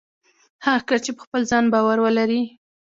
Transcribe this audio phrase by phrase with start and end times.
[0.65, 2.41] هغه کس چې په خپل ځان باور ولري